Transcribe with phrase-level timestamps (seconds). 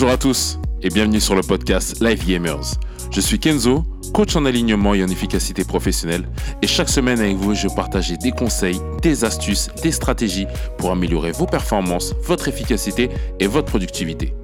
[0.00, 2.78] Bonjour à tous et bienvenue sur le podcast Live Gamers.
[3.10, 3.82] Je suis Kenzo,
[4.14, 6.28] coach en alignement et en efficacité professionnelle
[6.62, 10.46] et chaque semaine avec vous, je partage des conseils, des astuces, des stratégies
[10.78, 13.10] pour améliorer vos performances, votre efficacité
[13.40, 14.34] et votre productivité.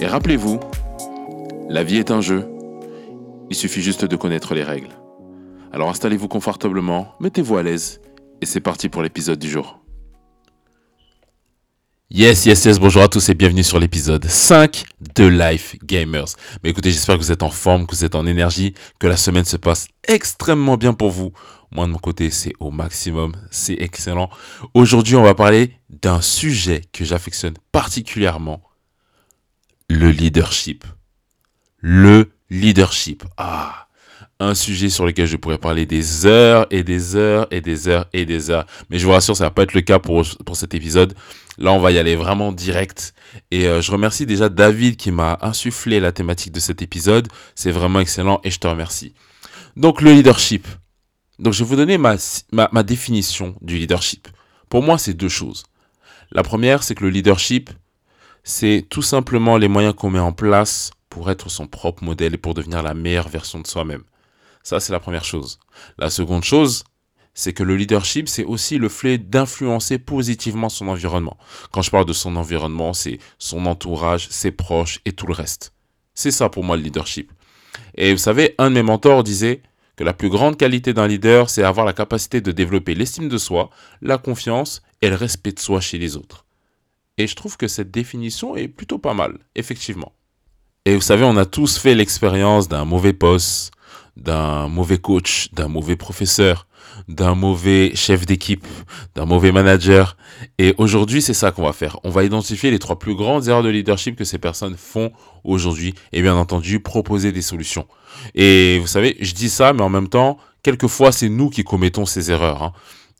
[0.00, 0.60] Et rappelez-vous,
[1.68, 2.46] la vie est un jeu,
[3.50, 4.90] il suffit juste de connaître les règles.
[5.72, 8.00] Alors installez-vous confortablement, mettez-vous à l'aise
[8.40, 9.83] et c'est parti pour l'épisode du jour.
[12.16, 14.84] Yes, yes, yes, bonjour à tous et bienvenue sur l'épisode 5
[15.16, 16.28] de Life Gamers.
[16.62, 19.16] Mais écoutez, j'espère que vous êtes en forme, que vous êtes en énergie, que la
[19.16, 21.32] semaine se passe extrêmement bien pour vous.
[21.72, 24.30] Moi, de mon côté, c'est au maximum, c'est excellent.
[24.74, 28.62] Aujourd'hui, on va parler d'un sujet que j'affectionne particulièrement,
[29.90, 30.84] le leadership.
[31.80, 33.24] Le leadership.
[33.36, 33.83] Ah,
[34.40, 38.06] un sujet sur lequel je pourrais parler des heures et des heures et des heures
[38.12, 38.66] et des heures.
[38.90, 41.14] Mais je vous rassure, ça va pas être le cas pour, pour cet épisode.
[41.58, 43.14] Là, on va y aller vraiment direct.
[43.50, 47.28] Et euh, je remercie déjà David qui m'a insufflé la thématique de cet épisode.
[47.54, 49.14] C'est vraiment excellent et je te remercie.
[49.76, 50.66] Donc, le leadership.
[51.38, 52.16] Donc, je vais vous donner ma,
[52.52, 54.28] ma, ma définition du leadership.
[54.68, 55.64] Pour moi, c'est deux choses.
[56.32, 57.70] La première, c'est que le leadership,
[58.42, 62.38] c'est tout simplement les moyens qu'on met en place pour être son propre modèle et
[62.38, 64.02] pour devenir la meilleure version de soi-même.
[64.64, 65.60] Ça, c'est la première chose.
[65.98, 66.84] La seconde chose,
[67.34, 71.36] c'est que le leadership, c'est aussi le fait d'influencer positivement son environnement.
[71.70, 75.72] Quand je parle de son environnement, c'est son entourage, ses proches et tout le reste.
[76.14, 77.30] C'est ça pour moi le leadership.
[77.96, 79.62] Et vous savez, un de mes mentors disait
[79.96, 83.38] que la plus grande qualité d'un leader, c'est avoir la capacité de développer l'estime de
[83.38, 83.70] soi,
[84.00, 86.46] la confiance et le respect de soi chez les autres.
[87.18, 90.12] Et je trouve que cette définition est plutôt pas mal, effectivement.
[90.84, 93.72] Et vous savez, on a tous fait l'expérience d'un mauvais poste,
[94.16, 96.66] d'un mauvais coach, d'un mauvais professeur,
[97.08, 98.66] d'un mauvais chef d'équipe,
[99.14, 100.16] d'un mauvais manager.
[100.58, 101.98] Et aujourd'hui, c'est ça qu'on va faire.
[102.04, 105.94] On va identifier les trois plus grandes erreurs de leadership que ces personnes font aujourd'hui
[106.12, 107.86] et bien entendu proposer des solutions.
[108.34, 112.06] Et vous savez, je dis ça, mais en même temps, quelquefois, c'est nous qui commettons
[112.06, 112.62] ces erreurs.
[112.62, 112.72] Hein.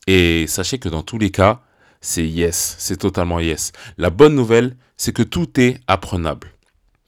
[0.06, 1.62] Et sachez que dans tous les cas,
[2.00, 3.72] c'est yes, c'est totalement yes.
[3.96, 6.52] La bonne nouvelle, c'est que tout est apprenable.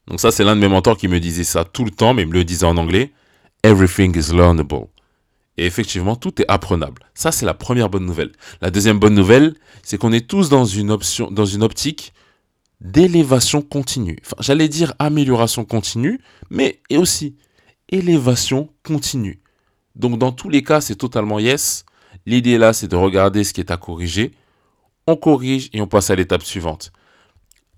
[0.07, 2.23] Donc ça, c'est l'un de mes mentors qui me disait ça tout le temps, mais
[2.23, 3.11] il me le disait en anglais.
[3.63, 4.87] Everything is learnable.
[5.57, 7.01] Et effectivement, tout est apprenable.
[7.15, 8.31] Ça, c'est la première bonne nouvelle.
[8.61, 12.13] La deuxième bonne nouvelle, c'est qu'on est tous dans une option, dans une optique
[12.79, 14.17] d'élévation continue.
[14.39, 17.35] J'allais dire amélioration continue, mais et aussi
[17.89, 19.41] élévation continue.
[19.95, 21.85] Donc, dans tous les cas, c'est totalement yes.
[22.27, 24.33] L'idée là, c'est de regarder ce qui est à corriger.
[25.07, 26.91] On corrige et on passe à l'étape suivante.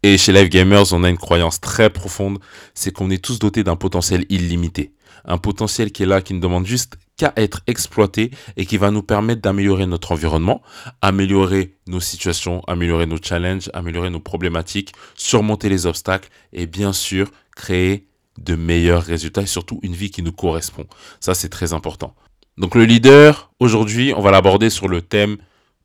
[0.01, 2.39] Et chez Live Gamers, on a une croyance très profonde,
[2.73, 4.93] c'est qu'on est tous dotés d'un potentiel illimité.
[5.25, 8.91] Un potentiel qui est là, qui ne demande juste qu'à être exploité et qui va
[8.91, 10.61] nous permettre d'améliorer notre environnement,
[11.01, 17.29] améliorer nos situations, améliorer nos challenges, améliorer nos problématiques, surmonter les obstacles et bien sûr
[17.57, 18.07] créer
[18.37, 20.85] de meilleurs résultats et surtout une vie qui nous correspond.
[21.19, 22.15] Ça, c'est très important.
[22.57, 25.35] Donc le leader, aujourd'hui, on va l'aborder sur le thème,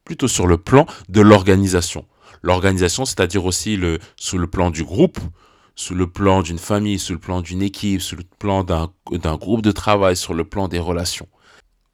[0.05, 2.07] plutôt sur le plan de l'organisation
[2.45, 5.19] l'organisation, c'est-à-dire aussi le, sous le plan du groupe,
[5.75, 9.63] sous le plan d'une famille, sous le plan d'une équipe, sous le plan d'un groupe
[9.63, 11.27] de travail, sur le plan des relations.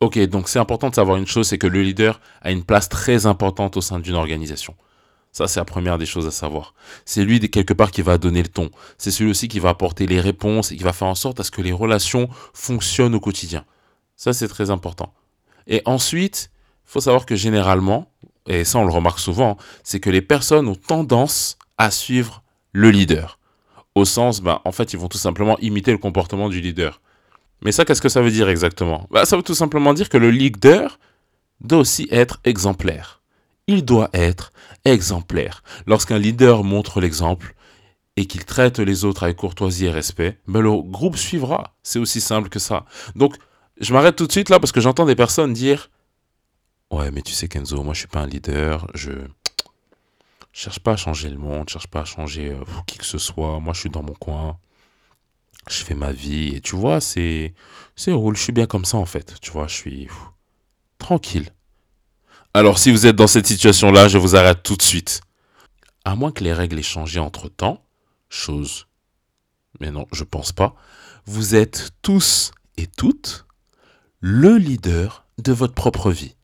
[0.01, 2.89] Ok, donc c'est important de savoir une chose, c'est que le leader a une place
[2.89, 4.75] très importante au sein d'une organisation.
[5.31, 6.75] Ça, c'est la première des choses à savoir.
[7.05, 8.71] C'est lui, quelque part, qui va donner le ton.
[8.99, 11.45] C'est celui aussi qui va apporter les réponses et qui va faire en sorte à
[11.45, 13.65] ce que les relations fonctionnent au quotidien.
[14.17, 15.15] Ça, c'est très important.
[15.69, 16.51] Et ensuite,
[16.87, 18.11] il faut savoir que généralement,
[18.51, 22.91] et ça on le remarque souvent, c'est que les personnes ont tendance à suivre le
[22.91, 23.39] leader.
[23.95, 27.01] Au sens, ben, en fait, ils vont tout simplement imiter le comportement du leader.
[27.63, 29.07] Mais ça, qu'est-ce que ça veut dire exactement?
[29.11, 30.99] Ben, Ça veut tout simplement dire que le leader
[31.61, 33.21] doit aussi être exemplaire.
[33.67, 34.53] Il doit être
[34.85, 35.63] exemplaire.
[35.87, 37.55] Lorsqu'un leader montre l'exemple
[38.17, 41.75] et qu'il traite les autres avec courtoisie et respect, ben, le groupe suivra.
[41.83, 42.85] C'est aussi simple que ça.
[43.15, 43.37] Donc,
[43.81, 45.91] je m'arrête tout de suite là parce que j'entends des personnes dire
[46.91, 49.13] Ouais, mais tu sais, Kenzo, moi je suis pas un leader, je
[50.53, 53.19] cherche pas à changer le monde, je cherche pas à changer euh, qui que ce
[53.19, 53.61] soit.
[53.61, 54.59] Moi je suis dans mon coin,
[55.69, 57.55] je fais ma vie, et tu vois, c'est
[57.97, 60.09] c'est roule, je suis bien comme ça en fait, tu vois, je suis
[60.99, 61.51] tranquille.
[62.55, 65.21] Alors si vous êtes dans cette situation-là, je vous arrête tout de suite.
[66.05, 67.85] À moins que les règles aient changé entre temps,
[68.29, 68.89] chose,
[69.81, 70.75] mais non, je pense pas,
[71.27, 73.47] vous êtes tous et toutes
[74.21, 76.35] le leader de votre propre vie.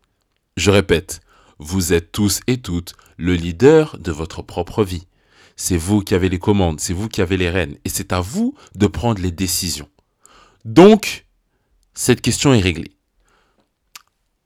[0.56, 1.20] Je répète,
[1.58, 5.06] vous êtes tous et toutes le leader de votre propre vie.
[5.54, 8.20] C'est vous qui avez les commandes, c'est vous qui avez les rênes, et c'est à
[8.20, 9.88] vous de prendre les décisions.
[10.64, 11.26] Donc,
[11.94, 12.92] cette question est réglée.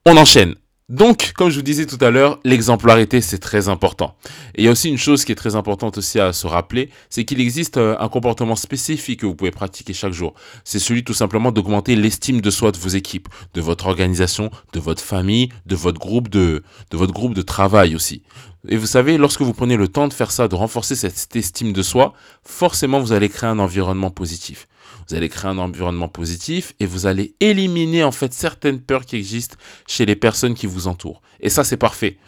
[0.07, 0.55] On enchaîne.
[0.91, 4.17] Donc, comme je vous disais tout à l'heure, l'exemplarité, c'est très important.
[4.57, 6.91] Et il y a aussi une chose qui est très importante aussi à se rappeler,
[7.11, 10.35] c'est qu'il existe euh, un comportement spécifique que vous pouvez pratiquer chaque jour.
[10.65, 14.81] C'est celui tout simplement d'augmenter l'estime de soi de vos équipes, de votre organisation, de
[14.81, 18.23] votre famille, de votre groupe de, de votre groupe de travail aussi.
[18.69, 21.73] Et vous savez, lorsque vous prenez le temps de faire ça, de renforcer cette estime
[21.73, 22.13] de soi,
[22.45, 24.69] forcément, vous allez créer un environnement positif.
[25.09, 29.17] Vous allez créer un environnement positif et vous allez éliminer en fait certaines peurs qui
[29.17, 31.23] existent chez les personnes qui vous entourent.
[31.41, 32.19] Et ça, c'est parfait.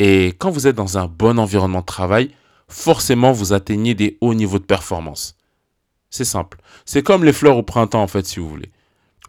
[0.00, 2.30] Et quand vous êtes dans un bon environnement de travail,
[2.68, 5.36] forcément, vous atteignez des hauts niveaux de performance.
[6.10, 6.58] C'est simple.
[6.84, 8.72] C'est comme les fleurs au printemps, en fait, si vous voulez.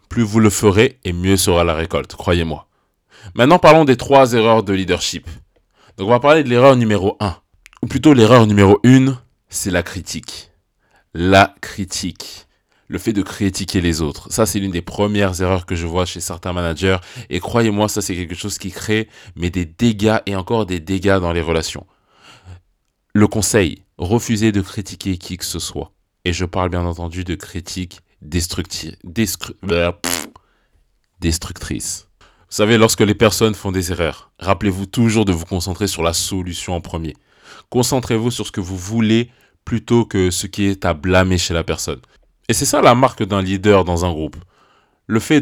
[0.08, 2.66] Plus vous le ferez, et mieux sera la récolte, croyez-moi.
[3.34, 5.28] Maintenant, parlons des trois erreurs de leadership.
[6.00, 7.36] Donc, on va parler de l'erreur numéro 1.
[7.82, 9.20] Ou plutôt, l'erreur numéro 1,
[9.50, 10.50] c'est la critique.
[11.12, 12.46] La critique
[12.88, 14.32] le fait de critiquer les autres.
[14.32, 16.96] Ça, c'est l'une des premières erreurs que je vois chez certains managers.
[17.28, 21.18] Et croyez-moi, ça, c'est quelque chose qui crée mais des dégâts et encore des dégâts
[21.20, 21.86] dans les relations.
[23.12, 25.92] Le conseil, refusez de critiquer qui que ce soit.
[26.24, 28.96] Et je parle bien entendu de critiques destructrices.
[31.20, 32.09] destructrices.
[32.50, 36.12] Vous savez, lorsque les personnes font des erreurs, rappelez-vous toujours de vous concentrer sur la
[36.12, 37.14] solution en premier.
[37.68, 39.30] Concentrez-vous sur ce que vous voulez
[39.64, 42.00] plutôt que ce qui est à blâmer chez la personne.
[42.48, 44.36] Et c'est ça la marque d'un leader dans un groupe.
[45.06, 45.40] Le fait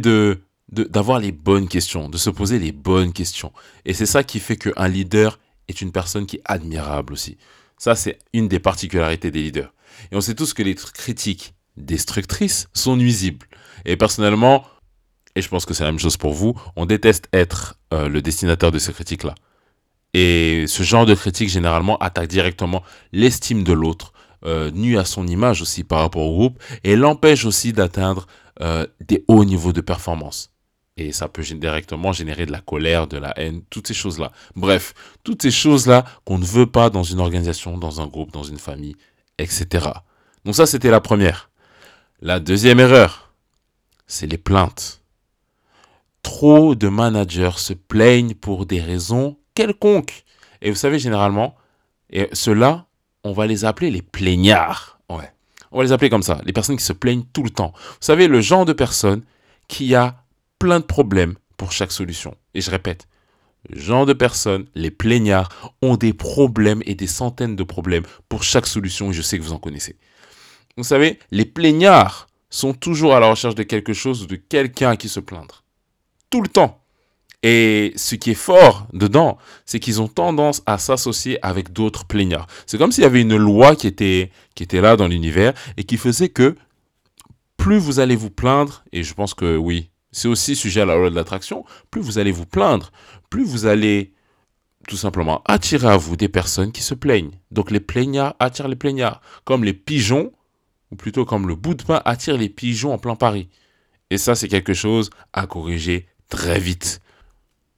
[0.69, 3.55] d'avoir les bonnes questions, de se poser les bonnes questions.
[3.87, 5.39] Et c'est ça qui fait qu'un leader
[5.69, 7.39] est une personne qui est admirable aussi.
[7.79, 9.73] Ça, c'est une des particularités des leaders.
[10.13, 13.47] Et on sait tous que les critiques destructrices sont nuisibles.
[13.87, 14.67] Et personnellement,
[15.39, 18.21] et je pense que c'est la même chose pour vous, on déteste être euh, le
[18.21, 19.37] destinataire de ces critiques-là.
[20.13, 22.83] Et ce genre de critique, généralement, attaque directement
[23.13, 24.13] l'estime de l'autre,
[24.45, 28.27] euh, nuit à son image aussi par rapport au groupe et l'empêche aussi d'atteindre
[28.61, 30.51] euh, des hauts niveaux de performance.
[30.97, 34.33] Et ça peut directement générer de la colère, de la haine, toutes ces choses-là.
[34.57, 38.43] Bref, toutes ces choses-là qu'on ne veut pas dans une organisation, dans un groupe, dans
[38.43, 38.97] une famille,
[39.39, 39.87] etc.
[40.45, 41.51] Donc ça, c'était la première.
[42.21, 43.33] La deuxième erreur,
[44.09, 44.98] c'est les plaintes.
[46.23, 50.25] Trop de managers se plaignent pour des raisons quelconques.
[50.63, 51.57] Et vous savez, généralement,
[52.33, 52.89] cela
[53.25, 55.01] on va les appeler les plaignards.
[55.11, 55.31] Ouais.
[55.71, 57.73] On va les appeler comme ça, les personnes qui se plaignent tout le temps.
[57.75, 59.23] Vous savez, le genre de personne
[59.69, 60.25] qui a
[60.59, 62.37] plein de problèmes pour chaque solution.
[62.55, 63.07] Et je répète,
[63.69, 68.45] le genre de personnes, les plaignards, ont des problèmes et des centaines de problèmes pour
[68.45, 69.11] chaque solution.
[69.11, 69.97] Et je sais que vous en connaissez.
[70.77, 74.91] Vous savez, les plaignards sont toujours à la recherche de quelque chose ou de quelqu'un
[74.91, 75.65] à qui se plaindre.
[76.31, 76.83] Tout le temps.
[77.43, 82.49] Et ce qui est fort dedans, c'est qu'ils ont tendance à s'associer avec d'autres plaignards.
[82.67, 85.85] C'est comme s'il y avait une loi qui était, qui était là dans l'univers et
[85.85, 86.57] qui faisait que
[87.57, 90.97] plus vous allez vous plaindre, et je pense que oui, c'est aussi sujet à la
[90.97, 92.91] loi de l'attraction, plus vous allez vous plaindre,
[93.31, 94.15] plus vous allez
[94.89, 97.39] tout simplement attirer à vous des personnes qui se plaignent.
[97.51, 100.33] Donc les plaignards attirent les plaignards, comme les pigeons,
[100.91, 103.49] ou plutôt comme le bout de pain attire les pigeons en plein Paris.
[104.11, 107.01] Et ça, c'est quelque chose à corriger très vite.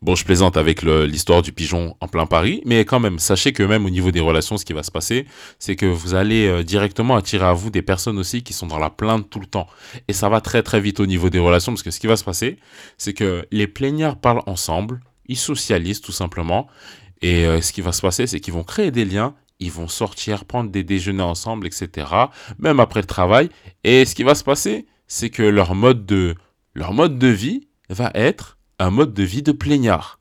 [0.03, 3.63] Bon, je plaisante avec l'histoire du pigeon en plein Paris, mais quand même, sachez que
[3.63, 5.27] même au niveau des relations, ce qui va se passer,
[5.59, 8.79] c'est que vous allez euh, directement attirer à vous des personnes aussi qui sont dans
[8.79, 9.67] la plainte tout le temps.
[10.09, 12.17] Et ça va très très vite au niveau des relations, parce que ce qui va
[12.17, 12.57] se passer,
[12.97, 16.67] c'est que les plaignards parlent ensemble, ils socialisent tout simplement,
[17.21, 19.89] et euh, ce qui va se passer, c'est qu'ils vont créer des liens, ils vont
[19.89, 22.07] sortir, prendre des déjeuners ensemble, etc.,
[22.59, 23.51] même après le travail,
[23.85, 26.35] et ce qui va se passer, c'est que leur mode de,
[26.75, 30.21] leur mode de vie va être un mode de vie de plaignard.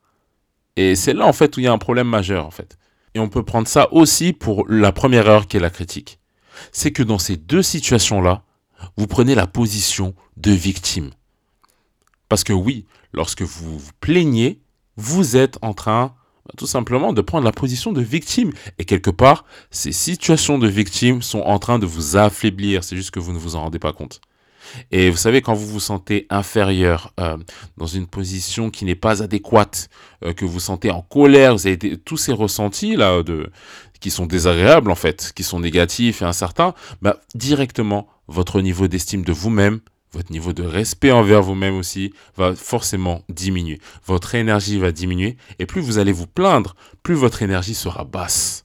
[0.76, 2.78] Et c'est là en fait où il y a un problème majeur en fait.
[3.16, 6.20] Et on peut prendre ça aussi pour la première erreur qui est la critique.
[6.72, 8.44] C'est que dans ces deux situations-là,
[8.98, 11.12] vous prenez la position de victime.
[12.28, 14.62] Parce que oui, lorsque vous vous plaignez,
[14.96, 16.14] vous êtes en train
[16.46, 18.52] bah, tout simplement de prendre la position de victime.
[18.78, 22.84] Et quelque part, ces situations de victime sont en train de vous affaiblir.
[22.84, 24.22] C'est juste que vous ne vous en rendez pas compte.
[24.92, 27.38] Et vous savez, quand vous vous sentez inférieur, euh,
[27.78, 29.90] dans une position qui n'est pas adéquate,
[30.24, 33.50] euh, que vous sentez en colère, vous avez tous ces ressentis là de
[34.00, 39.24] qui sont désagréables en fait, qui sont négatifs et incertains, bah, directement votre niveau d'estime
[39.24, 43.80] de vous-même, votre niveau de respect envers vous-même aussi va forcément diminuer.
[44.06, 48.64] Votre énergie va diminuer et plus vous allez vous plaindre, plus votre énergie sera basse.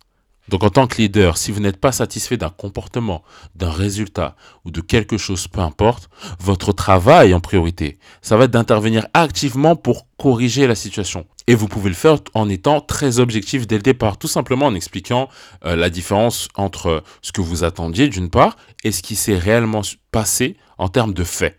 [0.48, 3.22] Donc en tant que leader, si vous n'êtes pas satisfait d'un comportement,
[3.54, 8.50] d'un résultat ou de quelque chose, peu importe, votre travail en priorité, ça va être
[8.50, 11.26] d'intervenir activement pour corriger la situation.
[11.46, 14.74] Et vous pouvez le faire en étant très objectif dès le départ, tout simplement en
[14.74, 15.28] expliquant
[15.64, 19.82] euh, la différence entre ce que vous attendiez d'une part et ce qui s'est réellement
[20.10, 21.58] passé en termes de faits.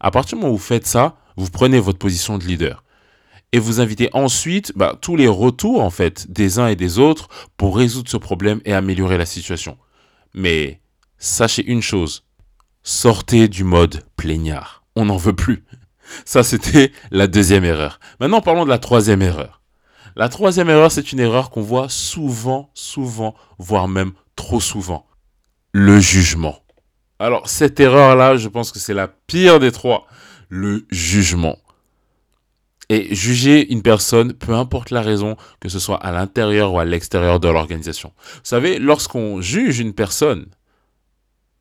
[0.00, 2.83] À partir du moment où vous faites ça, vous prenez votre position de leader.
[3.54, 7.28] Et vous invitez ensuite bah, tous les retours en fait des uns et des autres
[7.56, 9.78] pour résoudre ce problème et améliorer la situation.
[10.34, 10.80] Mais
[11.18, 12.24] sachez une chose,
[12.82, 14.82] sortez du mode plaignard.
[14.96, 15.64] On n'en veut plus.
[16.24, 18.00] Ça, c'était la deuxième erreur.
[18.18, 19.62] Maintenant, parlons de la troisième erreur.
[20.16, 25.06] La troisième erreur, c'est une erreur qu'on voit souvent, souvent, voire même trop souvent.
[25.70, 26.58] Le jugement.
[27.20, 30.08] Alors, cette erreur-là, je pense que c'est la pire des trois.
[30.48, 31.56] Le jugement.
[32.90, 36.84] Et juger une personne, peu importe la raison, que ce soit à l'intérieur ou à
[36.84, 38.12] l'extérieur de l'organisation.
[38.18, 40.46] Vous savez, lorsqu'on juge une personne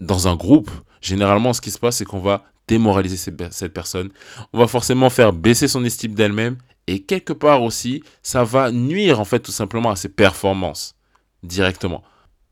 [0.01, 0.70] dans un groupe,
[1.01, 4.10] généralement, ce qui se passe, c'est qu'on va démoraliser cette personne.
[4.51, 6.58] On va forcément faire baisser son estime d'elle-même.
[6.88, 10.96] Et quelque part aussi, ça va nuire, en fait, tout simplement à ses performances
[11.42, 12.03] directement.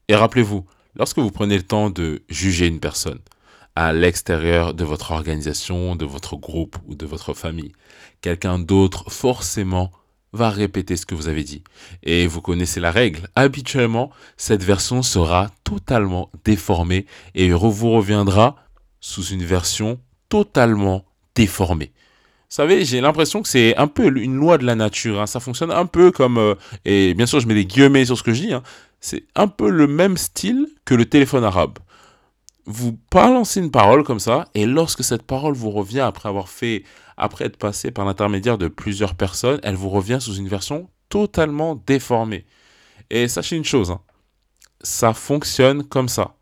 [0.08, 3.20] Et rappelez-vous, lorsque vous prenez le temps de juger une personne,
[3.76, 7.72] à l'extérieur de votre organisation, de votre groupe ou de votre famille.
[8.22, 9.92] Quelqu'un d'autre forcément
[10.34, 11.64] va répéter ce que vous avez dit.
[12.04, 13.28] Et vous connaissez la règle.
[13.36, 18.56] Habituellement, cette version sera totalement déformée et vous reviendra
[19.00, 20.00] sous une version
[20.30, 21.92] totalement déformée.
[22.50, 25.22] Vous savez, j'ai l'impression que c'est un peu une loi de la nature.
[25.22, 25.28] Hein.
[25.28, 28.24] Ça fonctionne un peu comme, euh, et bien sûr je mets des guillemets sur ce
[28.24, 28.62] que je dis, hein.
[29.00, 31.80] c'est un peu le même style que le téléphone arabe
[32.66, 36.84] vous balancez une parole comme ça, et lorsque cette parole vous revient après avoir fait,
[37.18, 41.76] après être passé par l'intermédiaire de plusieurs personnes, elle vous revient sous une version totalement
[41.86, 42.46] déformée.
[43.10, 44.02] Et sachez une chose, hein,
[44.82, 46.36] ça fonctionne comme ça.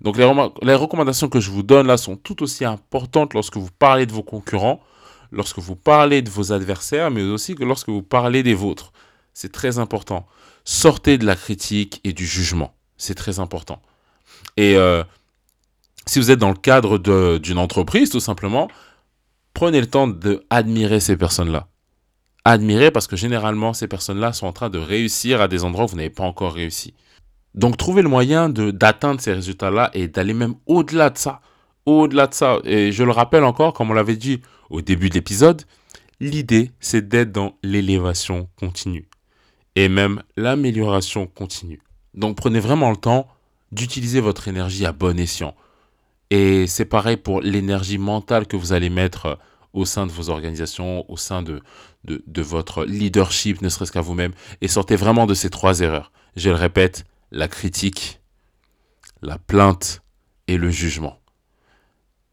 [0.00, 4.06] Donc les, recommandations que je vous donne là sont tout aussi importantes lorsque vous parlez
[4.06, 4.80] de vos concurrents,
[5.30, 8.92] lorsque vous parlez de vos adversaires, mais aussi que lorsque vous parlez des vôtres.
[9.32, 10.26] C'est très important.
[10.64, 12.74] Sortez de la critique et du jugement.
[12.96, 13.80] C'est très important.
[14.56, 15.04] Et euh,
[16.08, 16.98] si vous êtes dans le cadre
[17.38, 18.68] d'une entreprise, tout simplement,
[19.54, 21.68] prenez le temps d'admirer ces personnes-là.
[22.44, 25.88] Admirer parce que généralement, ces personnes-là sont en train de réussir à des endroits où
[25.88, 26.94] vous n'avez pas encore réussi.
[27.54, 31.40] Donc, trouvez le moyen d'atteindre ces résultats-là et d'aller même au-delà de ça.
[31.86, 32.58] Au-delà de ça.
[32.64, 35.62] Et je le rappelle encore, comme on l'avait dit au début de l'épisode,
[36.20, 39.08] l'idée, c'est d'être dans l'élévation continue
[39.74, 41.80] et même l'amélioration continue.
[42.14, 43.26] Donc, prenez vraiment le temps
[43.72, 45.54] d'utiliser votre énergie à bon escient.
[46.30, 49.34] Et c'est pareil pour l'énergie mentale que vous allez mettre euh,
[49.72, 51.60] au sein de vos organisations, au sein de,
[52.04, 54.32] de, votre leadership, ne serait-ce qu'à vous-même.
[54.62, 56.12] Et sortez vraiment de ces trois erreurs.
[56.34, 58.20] Je le répète, la critique,
[59.20, 60.02] la plainte
[60.48, 61.20] et le jugement.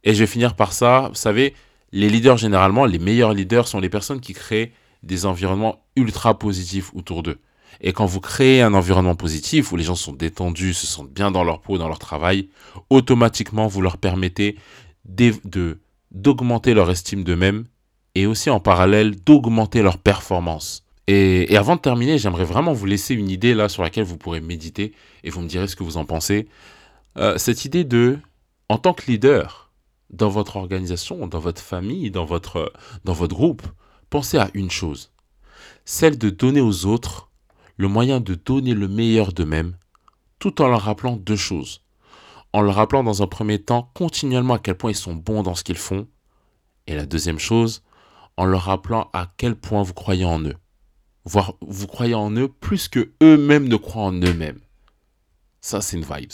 [0.05, 1.07] Et je vais finir par ça.
[1.09, 1.53] Vous savez,
[1.91, 4.71] les leaders, généralement, les meilleurs leaders sont les personnes qui créent
[5.03, 7.39] des environnements ultra positifs autour d'eux.
[7.83, 11.31] Et quand vous créez un environnement positif où les gens sont détendus, se sentent bien
[11.31, 12.47] dans leur peau, dans leur travail,
[12.89, 14.57] automatiquement vous leur permettez
[15.05, 17.65] d'augmenter leur estime d'eux-mêmes
[18.15, 20.85] et aussi en parallèle d'augmenter leur performance.
[21.07, 24.39] Et, avant de terminer, j'aimerais vraiment vous laisser une idée là sur laquelle vous pourrez
[24.39, 24.93] méditer
[25.25, 26.47] et vous me direz ce que vous en pensez.
[27.17, 28.17] Euh, cette idée de,
[28.69, 29.71] en tant que leader,
[30.09, 32.71] dans votre organisation, dans votre famille, dans votre,
[33.03, 33.63] dans votre groupe,
[34.09, 35.11] pensez à une chose,
[35.83, 37.29] celle de donner aux autres
[37.77, 39.75] le moyen de donner le meilleur d'eux-mêmes,
[40.39, 41.81] tout en leur rappelant deux choses.
[42.51, 45.55] En leur rappelant dans un premier temps continuellement à quel point ils sont bons dans
[45.55, 46.07] ce qu'ils font,
[46.87, 47.81] et la deuxième chose,
[48.37, 50.55] en leur rappelant à quel point vous croyez en eux.
[51.25, 54.59] Voire vous croyez en eux plus que eux-mêmes ne croient en eux-mêmes.
[55.61, 56.31] Ça, c'est une vibes.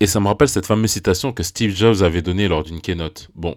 [0.00, 3.28] Et ça me rappelle cette fameuse citation que Steve Jobs avait donnée lors d'une keynote.
[3.34, 3.56] Bon,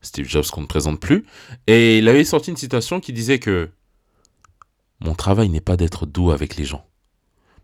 [0.00, 1.26] Steve Jobs qu'on ne présente plus.
[1.66, 3.70] Et il avait sorti une citation qui disait que
[5.02, 6.86] mon travail n'est pas d'être doux avec les gens.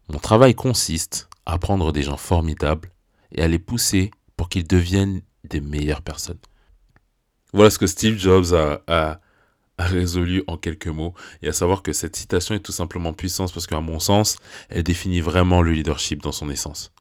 [0.08, 2.90] Mon travail consiste à prendre des gens formidables
[3.32, 6.38] et à les pousser pour qu'ils deviennent des meilleures personnes.
[7.52, 8.54] Voilà ce que Steve Jobs
[8.86, 9.20] a,
[9.78, 11.14] résolu en quelques mots.
[11.40, 14.36] Et à savoir que cette citation est tout simplement puissante parce qu'à mon sens,
[14.70, 16.92] elle définit vraiment le leadership dans son essence.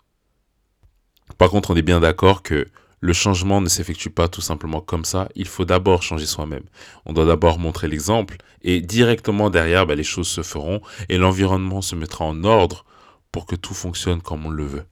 [1.39, 2.67] Par contre, on est bien d'accord que
[2.99, 5.29] le changement ne s'effectue pas tout simplement comme ça.
[5.35, 6.63] Il faut d'abord changer soi-même.
[7.05, 11.81] On doit d'abord montrer l'exemple et directement derrière, bah, les choses se feront et l'environnement
[11.81, 12.85] se mettra en ordre
[13.31, 14.85] pour que tout fonctionne comme on le veut.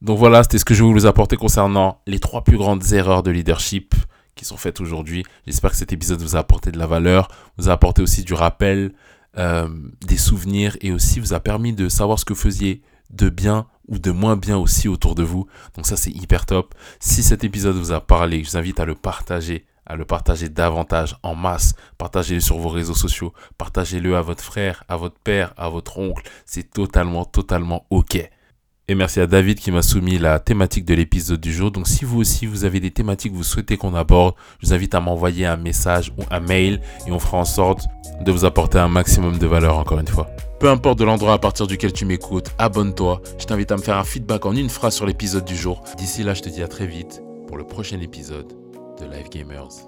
[0.00, 3.22] Donc voilà, c'était ce que je voulais vous apporter concernant les trois plus grandes erreurs
[3.22, 3.94] de leadership
[4.34, 5.24] qui sont faites aujourd'hui.
[5.46, 8.34] J'espère que cet épisode vous a apporté de la valeur, vous a apporté aussi du
[8.34, 8.92] rappel,
[9.36, 9.68] euh,
[10.06, 13.66] des souvenirs et aussi vous a permis de savoir ce que vous faisiez de bien
[13.88, 15.46] ou de moins bien aussi autour de vous.
[15.74, 16.74] Donc ça c'est hyper top.
[17.00, 20.48] Si cet épisode vous a parlé, je vous invite à le partager, à le partager
[20.48, 21.74] davantage en masse.
[21.96, 26.22] Partagez-le sur vos réseaux sociaux, partagez-le à votre frère, à votre père, à votre oncle.
[26.46, 28.28] C'est totalement, totalement ok.
[28.90, 31.70] Et merci à David qui m'a soumis la thématique de l'épisode du jour.
[31.70, 34.72] Donc si vous aussi vous avez des thématiques que vous souhaitez qu'on aborde, je vous
[34.72, 37.84] invite à m'envoyer un message ou un mail et on fera en sorte
[38.20, 40.28] de vous apporter un maximum de valeur encore une fois.
[40.58, 43.20] Peu importe de l'endroit à partir duquel tu m'écoutes, abonne-toi.
[43.38, 45.82] Je t'invite à me faire un feedback en une phrase sur l'épisode du jour.
[45.96, 48.52] D'ici là, je te dis à très vite pour le prochain épisode
[49.00, 49.87] de Live Gamers.